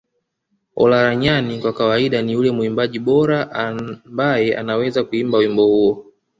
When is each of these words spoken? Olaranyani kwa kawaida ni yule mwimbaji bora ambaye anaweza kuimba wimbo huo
Olaranyani 0.75 1.59
kwa 1.59 1.73
kawaida 1.73 2.21
ni 2.21 2.31
yule 2.31 2.51
mwimbaji 2.51 2.99
bora 2.99 3.51
ambaye 3.51 4.57
anaweza 4.57 5.03
kuimba 5.03 5.37
wimbo 5.37 5.65
huo 5.65 6.05